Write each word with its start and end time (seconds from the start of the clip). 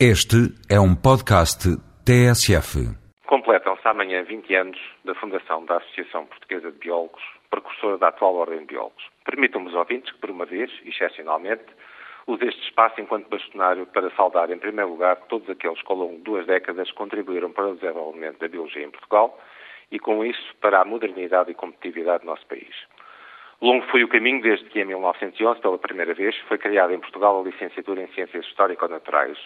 Este 0.00 0.50
é 0.68 0.80
um 0.80 0.92
podcast 0.92 1.70
TSF. 2.04 2.82
Completam-se 3.28 3.86
amanhã 3.86 4.24
20 4.24 4.52
anos 4.56 4.80
da 5.04 5.14
fundação 5.14 5.64
da 5.66 5.76
Associação 5.76 6.26
Portuguesa 6.26 6.72
de 6.72 6.78
Biólogos, 6.78 7.22
precursora 7.48 7.96
da 7.98 8.08
atual 8.08 8.34
Ordem 8.34 8.58
de 8.58 8.66
Biólogos. 8.66 9.04
Permitam-me 9.24 9.68
os 9.68 9.74
ouvintes 9.74 10.12
que, 10.12 10.18
por 10.18 10.30
uma 10.30 10.46
vez, 10.46 10.68
excepcionalmente, 10.84 11.62
use 12.26 12.44
este 12.44 12.60
espaço 12.64 13.00
enquanto 13.00 13.28
bastonário 13.28 13.86
para 13.86 14.10
saudar, 14.16 14.50
em 14.50 14.58
primeiro 14.58 14.90
lugar, 14.90 15.14
todos 15.28 15.48
aqueles 15.48 15.80
que 15.80 15.92
ao 15.92 15.96
longo 15.96 16.16
de 16.16 16.22
duas 16.22 16.44
décadas 16.44 16.90
contribuíram 16.90 17.52
para 17.52 17.68
o 17.68 17.76
desenvolvimento 17.76 18.40
da 18.40 18.48
biologia 18.48 18.82
em 18.82 18.90
Portugal 18.90 19.38
e, 19.92 20.00
com 20.00 20.24
isso, 20.24 20.56
para 20.60 20.80
a 20.80 20.84
modernidade 20.84 21.52
e 21.52 21.54
competitividade 21.54 22.24
do 22.24 22.26
nosso 22.26 22.44
país. 22.46 22.74
Longo 23.60 23.86
foi 23.86 24.02
o 24.02 24.08
caminho 24.08 24.42
desde 24.42 24.64
que, 24.66 24.80
em 24.80 24.84
1911, 24.84 25.60
pela 25.60 25.78
primeira 25.78 26.12
vez, 26.12 26.36
foi 26.48 26.58
criada 26.58 26.92
em 26.92 27.00
Portugal 27.00 27.40
a 27.40 27.44
licenciatura 27.44 28.02
em 28.02 28.08
Ciências 28.08 28.44
Histórico-Naturais, 28.46 29.38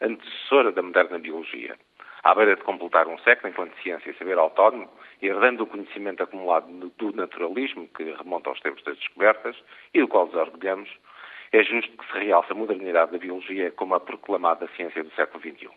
antecessora 0.00 0.70
da 0.72 0.82
moderna 0.82 1.18
biologia. 1.18 1.76
À 2.22 2.34
beira 2.34 2.56
de 2.56 2.62
completar 2.62 3.06
um 3.06 3.18
século 3.18 3.50
enquanto 3.50 3.76
ciência 3.82 4.10
e 4.10 4.14
saber 4.14 4.38
autónomo, 4.38 4.88
herdando 5.20 5.64
o 5.64 5.66
conhecimento 5.66 6.22
acumulado 6.22 6.66
do 6.96 7.12
naturalismo, 7.12 7.88
que 7.88 8.04
remonta 8.04 8.50
aos 8.50 8.60
tempos 8.60 8.82
das 8.84 8.96
descobertas, 8.98 9.56
e 9.92 10.00
do 10.00 10.08
qual 10.08 10.26
nos 10.26 10.34
orgulhamos, 10.34 10.88
é 11.52 11.62
justo 11.62 11.96
que 11.96 12.12
se 12.12 12.18
realce 12.18 12.52
a 12.52 12.54
modernidade 12.54 13.12
da 13.12 13.18
biologia 13.18 13.70
como 13.72 13.94
a 13.94 14.00
proclamada 14.00 14.68
ciência 14.76 15.04
do 15.04 15.10
século 15.12 15.40
XXI. 15.40 15.70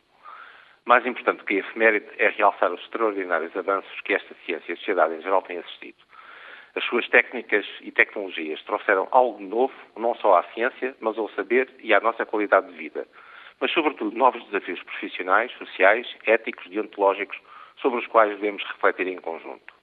Mais 0.85 1.05
importante 1.05 1.43
que 1.43 1.55
a 1.55 1.59
efeméride 1.59 2.07
é 2.17 2.29
realçar 2.29 2.71
os 2.71 2.81
extraordinários 2.81 3.55
avanços 3.55 4.01
que 4.01 4.13
esta 4.13 4.33
ciência 4.45 4.71
e 4.71 4.73
a 4.73 4.77
sociedade 4.77 5.15
em 5.15 5.21
geral 5.21 5.41
têm 5.43 5.59
assistido. 5.59 6.08
As 6.75 6.83
suas 6.85 7.07
técnicas 7.09 7.65
e 7.81 7.91
tecnologias 7.91 8.61
trouxeram 8.63 9.07
algo 9.11 9.41
novo, 9.41 9.73
não 9.97 10.13
só 10.15 10.37
à 10.37 10.43
ciência, 10.53 10.95
mas 10.99 11.17
ao 11.17 11.29
saber 11.29 11.69
e 11.79 11.93
à 11.93 11.99
nossa 11.99 12.25
qualidade 12.25 12.67
de 12.67 12.77
vida, 12.77 13.07
mas, 13.59 13.71
sobretudo, 13.71 14.15
novos 14.17 14.43
desafios 14.45 14.81
profissionais, 14.83 15.51
sociais, 15.53 16.07
éticos, 16.25 16.69
deontológicos, 16.69 17.37
sobre 17.81 17.99
os 17.99 18.07
quais 18.07 18.31
devemos 18.31 18.63
refletir 18.63 19.07
em 19.07 19.17
conjunto. 19.17 19.73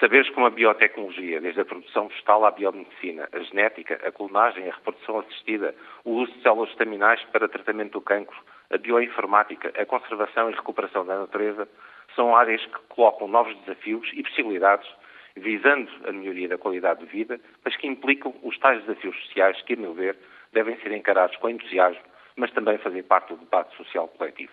Saberes 0.00 0.28
como 0.30 0.46
a 0.46 0.50
biotecnologia, 0.50 1.40
desde 1.40 1.60
a 1.60 1.64
produção 1.64 2.08
vegetal 2.08 2.44
à 2.44 2.50
biomedicina, 2.50 3.28
a 3.32 3.38
genética, 3.38 4.00
a 4.04 4.10
clonagem, 4.10 4.68
a 4.68 4.74
reprodução 4.74 5.20
assistida, 5.20 5.74
o 6.04 6.12
uso 6.12 6.32
de 6.32 6.42
células 6.42 6.70
estaminais 6.70 7.22
para 7.26 7.48
tratamento 7.48 7.92
do 7.92 8.00
cancro, 8.00 8.36
a 8.70 8.78
bioinformática, 8.78 9.72
a 9.80 9.86
conservação 9.86 10.50
e 10.50 10.54
recuperação 10.54 11.06
da 11.06 11.20
natureza, 11.20 11.68
são 12.16 12.34
áreas 12.34 12.64
que 12.64 12.78
colocam 12.88 13.28
novos 13.28 13.56
desafios 13.60 14.10
e 14.14 14.22
possibilidades, 14.22 14.88
visando 15.36 15.90
a 16.06 16.12
melhoria 16.12 16.48
da 16.48 16.58
qualidade 16.58 17.00
de 17.00 17.06
vida, 17.06 17.40
mas 17.64 17.76
que 17.76 17.86
implicam 17.86 18.34
os 18.42 18.58
tais 18.58 18.80
desafios 18.82 19.16
sociais 19.26 19.60
que, 19.62 19.74
a 19.74 19.76
meu 19.76 19.94
ver, 19.94 20.16
devem 20.52 20.76
ser 20.80 20.92
encarados 20.92 21.36
com 21.36 21.48
entusiasmo 21.48 22.12
mas 22.36 22.50
também 22.52 22.78
fazer 22.78 23.02
parte 23.04 23.28
do 23.28 23.36
debate 23.36 23.76
social 23.76 24.08
coletivo. 24.08 24.52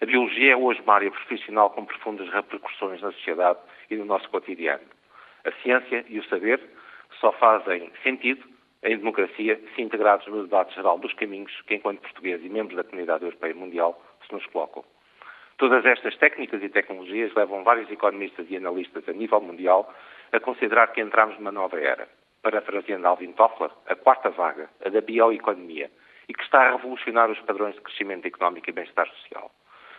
A 0.00 0.06
biologia 0.06 0.52
é 0.52 0.56
hoje 0.56 0.80
uma 0.80 0.94
área 0.94 1.10
profissional 1.10 1.70
com 1.70 1.84
profundas 1.84 2.28
repercussões 2.30 3.00
na 3.00 3.12
sociedade 3.12 3.58
e 3.90 3.96
no 3.96 4.04
nosso 4.04 4.28
cotidiano. 4.28 4.84
A 5.44 5.52
ciência 5.62 6.04
e 6.08 6.18
o 6.18 6.24
saber 6.24 6.60
só 7.20 7.32
fazem 7.32 7.90
sentido 8.02 8.42
em 8.82 8.98
democracia 8.98 9.60
se 9.74 9.82
integrados 9.82 10.26
no 10.26 10.42
debate 10.42 10.74
geral 10.74 10.98
dos 10.98 11.12
caminhos 11.14 11.52
que, 11.62 11.74
enquanto 11.74 12.00
portugueses 12.00 12.44
e 12.44 12.48
membros 12.48 12.76
da 12.76 12.84
comunidade 12.84 13.24
europeia 13.24 13.54
mundial, 13.54 14.02
se 14.26 14.32
nos 14.32 14.44
colocam. 14.46 14.84
Todas 15.56 15.84
estas 15.86 16.16
técnicas 16.16 16.62
e 16.62 16.68
tecnologias 16.68 17.32
levam 17.34 17.62
vários 17.62 17.90
economistas 17.90 18.46
e 18.50 18.56
analistas 18.56 19.08
a 19.08 19.12
nível 19.12 19.40
mundial 19.40 19.92
a 20.32 20.40
considerar 20.40 20.88
que 20.92 21.00
entramos 21.00 21.36
numa 21.38 21.52
nova 21.52 21.78
era. 21.78 22.08
Parafraseando 22.42 23.06
Alvin 23.06 23.32
Toffler, 23.32 23.70
a 23.86 23.94
quarta 23.94 24.30
vaga, 24.30 24.68
a 24.84 24.88
da 24.88 25.00
bioeconomia, 25.00 25.90
e 26.28 26.34
que 26.34 26.42
está 26.42 26.60
a 26.60 26.72
revolucionar 26.72 27.30
os 27.30 27.38
padrões 27.40 27.74
de 27.74 27.80
crescimento 27.82 28.26
económico 28.26 28.68
e 28.68 28.72
bem-estar 28.72 29.08
social. 29.08 29.50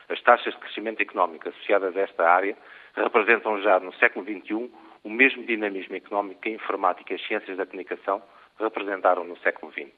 As 0.09 0.21
taxas 0.21 0.53
de 0.53 0.59
crescimento 0.59 1.01
económico 1.01 1.49
associadas 1.49 1.95
a 1.95 2.01
esta 2.01 2.29
área 2.29 2.55
representam 2.95 3.61
já 3.61 3.79
no 3.79 3.93
século 3.93 4.25
XXI 4.25 4.69
o 5.03 5.09
mesmo 5.09 5.43
dinamismo 5.45 5.95
económico 5.95 6.41
que 6.41 6.49
a 6.49 6.53
informática 6.53 7.13
e 7.13 7.15
as 7.15 7.25
ciências 7.27 7.57
da 7.57 7.65
comunicação 7.65 8.21
representaram 8.59 9.23
no 9.23 9.37
século 9.37 9.71
XX. 9.71 9.93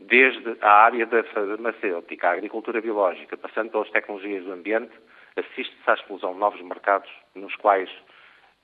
Desde 0.00 0.56
a 0.62 0.70
área 0.84 1.04
da 1.04 1.22
farmacêutica, 1.24 2.28
a 2.28 2.32
agricultura 2.32 2.80
biológica, 2.80 3.36
passando 3.36 3.70
pelas 3.70 3.90
tecnologias 3.90 4.44
do 4.44 4.52
ambiente, 4.52 4.92
assiste-se 5.36 5.90
à 5.90 5.92
explosão 5.92 6.32
de 6.32 6.38
novos 6.38 6.62
mercados 6.62 7.10
nos 7.34 7.54
quais 7.56 7.90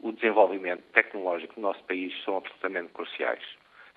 o 0.00 0.12
desenvolvimento 0.12 0.82
tecnológico 0.94 1.54
do 1.56 1.60
nosso 1.60 1.84
país 1.84 2.12
são 2.24 2.38
absolutamente 2.38 2.88
cruciais. 2.94 3.44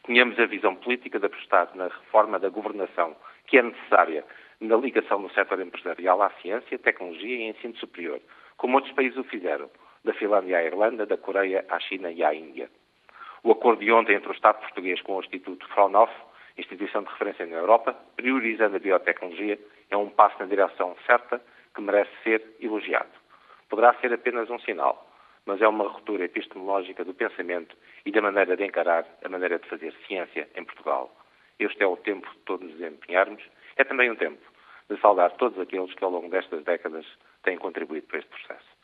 Tenhamos 0.03 0.37
a 0.37 0.45
visão 0.47 0.75
política 0.75 1.17
de 1.17 1.27
apostar 1.27 1.69
na 1.75 1.85
reforma 1.85 2.37
da 2.39 2.49
governação 2.49 3.15
que 3.47 3.57
é 3.57 3.63
necessária 3.63 4.25
na 4.59 4.75
ligação 4.75 5.21
do 5.21 5.33
setor 5.33 5.61
empresarial 5.61 6.21
à 6.21 6.29
ciência, 6.41 6.77
tecnologia 6.77 7.37
e 7.37 7.49
ensino 7.49 7.75
superior, 7.77 8.19
como 8.57 8.75
outros 8.75 8.93
países 8.93 9.17
o 9.17 9.23
fizeram, 9.23 9.69
da 10.03 10.13
Finlândia 10.13 10.57
à 10.57 10.63
Irlanda, 10.63 11.05
da 11.05 11.17
Coreia 11.17 11.65
à 11.69 11.79
China 11.79 12.11
e 12.11 12.21
à 12.21 12.33
Índia. 12.33 12.69
O 13.43 13.51
acordo 13.51 13.79
de 13.79 13.91
ontem 13.93 14.15
entre 14.15 14.29
o 14.29 14.33
Estado 14.33 14.59
português 14.59 15.01
com 15.01 15.15
o 15.15 15.21
Instituto 15.21 15.65
Fraunhofer, 15.69 16.28
instituição 16.59 17.03
de 17.03 17.09
referência 17.09 17.45
na 17.45 17.57
Europa, 17.57 17.93
priorizando 18.15 18.75
a 18.75 18.79
biotecnologia, 18.79 19.59
é 19.89 19.97
um 19.97 20.09
passo 20.09 20.37
na 20.39 20.45
direção 20.45 20.95
certa 21.05 21.41
que 21.73 21.81
merece 21.81 22.11
ser 22.23 22.43
elogiado. 22.59 23.09
Poderá 23.69 23.93
ser 23.95 24.13
apenas 24.13 24.49
um 24.49 24.59
sinal, 24.59 25.07
mas 25.45 25.61
é 25.61 25.67
uma 25.67 25.87
ruptura 25.87 26.25
epistemológica 26.25 27.03
do 27.05 27.13
pensamento 27.13 27.75
e 28.05 28.11
da 28.11 28.21
maneira 28.21 28.55
de 28.57 28.65
encarar 28.65 29.05
a 29.23 29.29
maneira 29.29 29.59
de 29.59 29.67
fazer 29.67 29.93
ciência 30.07 30.49
em 30.55 30.63
Portugal. 30.63 31.15
Este 31.59 31.83
é 31.83 31.87
o 31.87 31.97
tempo 31.97 32.29
de 32.29 32.37
todos 32.39 32.69
nos 32.71 32.81
empenharmos. 32.81 33.43
É 33.75 33.83
também 33.83 34.11
um 34.11 34.15
tempo 34.15 34.41
de 34.89 34.99
saudar 34.99 35.31
todos 35.31 35.59
aqueles 35.59 35.93
que 35.93 36.03
ao 36.03 36.09
longo 36.09 36.29
destas 36.29 36.63
décadas 36.63 37.05
têm 37.43 37.57
contribuído 37.57 38.07
para 38.07 38.19
este 38.19 38.29
processo. 38.29 38.78